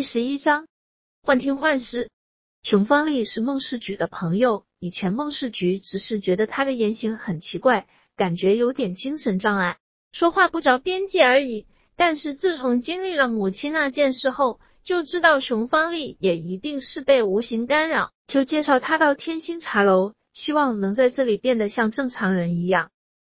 [0.00, 0.66] 第十一章
[1.22, 2.08] 幻听幻视。
[2.62, 9.76] 熊方丽是孟世举的朋友，以前孟世举只是觉得他的言行很奇怪，感觉有点精神障碍，
[10.10, 11.66] 说话不着边际而已。
[11.96, 22.90] 但是自从经历了母亲那件事后，就知道熊方丽也一定是被无形干扰，就介绍他到天星茶楼，希望能在这里变得像正常人一样。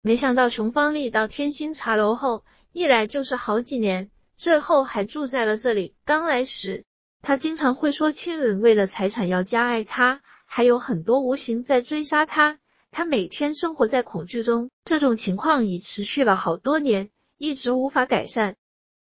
[0.00, 4.10] 没想到熊方丽到天星茶楼后，一来就是好几年。
[4.36, 5.94] 最后还住在了这里。
[6.04, 6.84] 刚来时，
[7.22, 12.58] 他经常会说亲人为了财产要加害他，还有很多无形在追杀他。
[12.90, 18.56] 他每天生活在恐惧中，这种情况已持续了好多年，一直无法改善。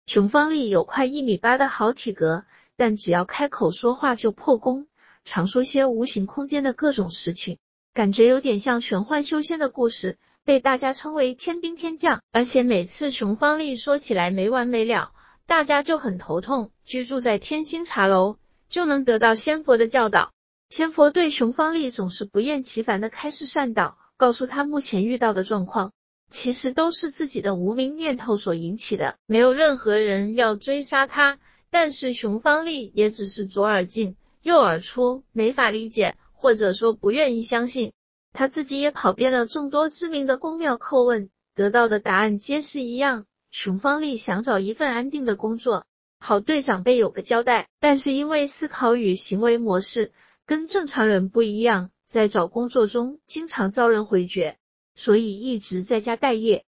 [0.06, 2.44] 熊方丽有快一米八的好体格，
[2.76, 4.88] 但只要开口说话就破功，
[5.24, 7.58] 常说些无形空间的各种事情，
[7.94, 10.18] 感觉有点像玄幻修仙的故事。
[10.42, 15.12] 被大家称为天兵天将，而且每次熊方丽说起来没完没了。
[15.50, 18.36] 大家就很头痛，居住在天星茶楼
[18.68, 20.30] 就能得到仙佛的教导。
[20.68, 25.92] 仙佛对熊方丽总是不厌其烦的开示善导，告诉他目前遇到的状况，
[26.28, 31.40] 其实都是自己的无名念头所引起的，没有任何人要追杀他。
[31.68, 37.92] 但是熊方丽也只是左耳进右耳出，没法理解，或者说不愿意相信。
[38.32, 43.26] 他自己也跑遍了众多知名的宫庙叩问，得到的答案皆是一样。
[43.50, 45.84] 熊方丽想找一份安定的工作，
[46.18, 47.68] 好对长辈有个交代。
[47.80, 50.12] 但是因为思考与行为模式
[50.46, 54.56] 跟正常人不一样，在找工作中经常遭人回绝，
[54.94, 56.64] 所以一直在家待业。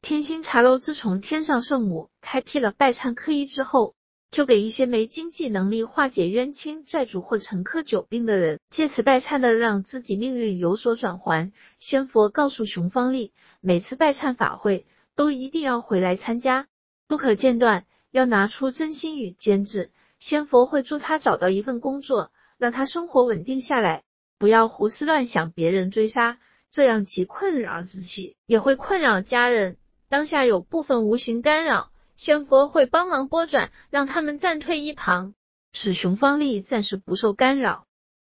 [0.00, 3.94] 天星茶楼自从天上圣母开辟了拜忏科仪之后，
[4.30, 11.52] 就给一些没经济能力化解冤亲债主或乘客久病的人，借此拜忏的让自己命运有所转圜。
[11.78, 14.86] 仙佛告诉熊方丽，每次拜忏法会。
[15.14, 16.68] 都一定要回来参加，
[17.06, 19.90] 不可间断，要拿出真心与坚持。
[20.18, 24.04] 仙佛会助他找到一份工作，让他生活稳定下来，
[24.38, 26.38] 不要胡思乱想，别人追杀，
[26.70, 29.76] 这样既困扰自己，也会困扰家人。
[30.08, 35.34] 当下有部分无形干扰，仙佛会帮忙拨转，让他们暂退一旁，
[35.72, 37.86] 使熊方力暂时不受干扰。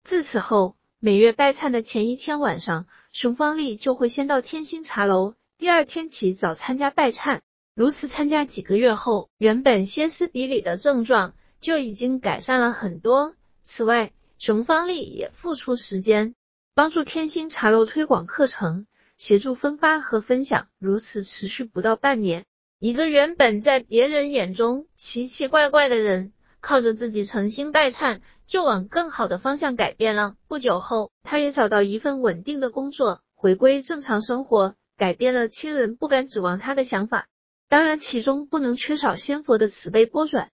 [0.02, 5.34] 自此后，每月拜忏的前一天晚上，熊方力就会先到天星茶楼。
[5.56, 7.40] 第二天起早参加拜忏，
[7.74, 13.36] 如此参加几个月后，原本歇斯底里的症状就已经改善了很多。
[13.62, 16.34] 此外，熊方丽也付出时间
[16.74, 20.66] 帮助天星茶楼推广课程，协助分发和分享。
[20.80, 22.44] 如此持续不到半年，
[22.80, 30.34] 一个原本在别人眼中奇奇怪怪的人，靠着自己诚心拜忏，就往更好的方向改变了。
[30.48, 34.74] 不久后，他也找到一份稳定的工作，回归正常生活。
[34.96, 37.28] 改变了亲人不敢指望他的想法，
[37.68, 40.50] 当然其中不能缺少仙佛的慈悲拨转。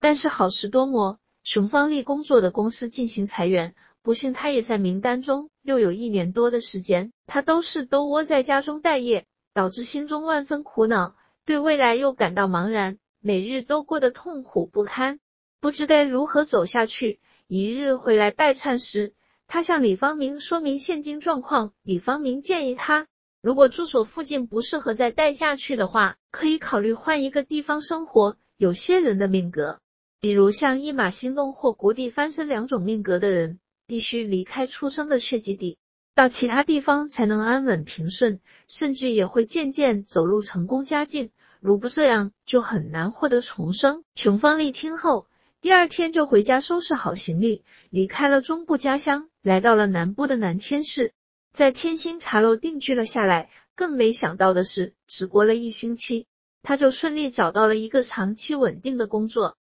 [0.00, 5.50] 但是好事多磨，熊方丽工作的公司进行裁员，不幸他也在名单中。
[5.62, 15.18] 又有一年多的时间，他都是都窝在家中待业，导致心中万分苦恼，对未来又感到茫然，每日都过得痛苦不堪，
[15.60, 17.20] 不知该如何走下去。
[17.46, 19.14] 一日回来拜忏时，
[19.46, 23.06] 他向李方明说明现今状况，李方明建议他。
[23.48, 28.36] 如果住所附近不适合再待下去的话，可以考虑换一个地方生活。
[28.58, 29.80] 有些人的命格，
[30.20, 35.78] 比如像一马心动或谷底翻身两种命格的人，必须离开出生的血迹地，
[36.14, 41.30] 到其他地方才能安稳平顺，甚至也会渐渐走入成功佳境。
[41.58, 44.04] 如不这样，就很难获得重生。
[44.14, 45.26] 熊方丽听后，
[45.62, 51.14] 第二天就回家收拾好行李，离开了中部家乡，来到了南部的南天市。
[51.52, 56.26] 在天星茶楼定居了下来，更没想到的是，只过了一星期，
[56.62, 59.56] 他就顺利找到了一个长期稳定的工作。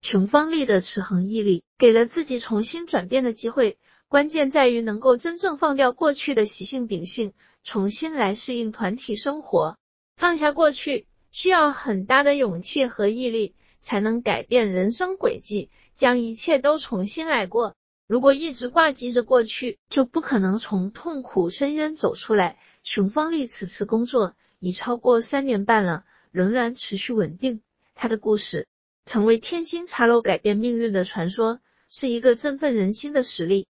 [0.00, 3.78] 熊方丽的持恒毅力，给了自己重新转变的机会。
[4.08, 7.32] 关键在于能够真正放掉过去的习性秉性，
[7.62, 9.78] 重新来适应团体生活。
[10.16, 17.74] 放下过去，需要很大的勇气和毅力，才能改变人生轨迹，将一切都重新来过。
[18.06, 22.58] 如果一直挂记着过去，就不可能从痛苦深渊走出来。
[22.82, 27.62] 熊方丽此次工作已超过三年半了，仍然持续稳定。
[27.94, 28.66] 他的故事
[29.06, 33.66] 成为天星茶楼改变命运的传说，是一个振奋人心的实例。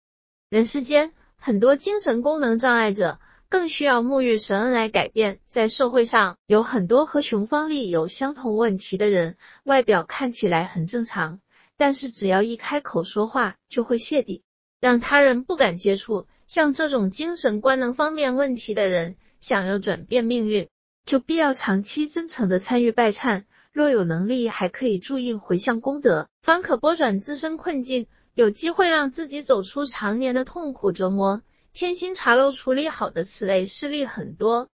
[0.48, 3.20] 人世间很多精神功能障碍者，
[3.50, 5.40] 更需要沐浴神恩来改变。
[5.44, 11.41] 在社会上，有很多和熊方丽有相同问题的人，外表看起来很正常。
[11.82, 14.44] 但是只要一开口说话，就会泄底，
[14.78, 16.28] 让他人不敢接触。
[16.46, 20.68] 像这种精神官能方面问题的人，想要转变命运，
[21.04, 31.42] 就必要长期真诚的参与拜忏，若有能力，还可以注印回向功德，方可拨转自身困境，有机会让自己走出常年的痛苦折磨。
[31.72, 34.68] 天心茶楼处理好的此类事例很多。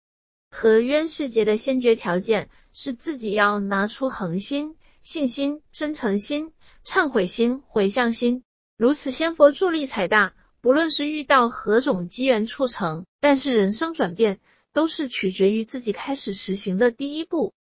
[0.50, 4.74] 和冤世结的先决条件是自己要拿出恒心、
[5.06, 6.50] 信心、真诚心、
[6.84, 8.42] 忏悔心、回向心，
[8.76, 10.34] 如此仙佛助力才大。
[10.60, 14.40] 不论是遇到何种机缘促成，但是人生转变
[14.72, 17.54] 都是取决于自己开始实行的第一步。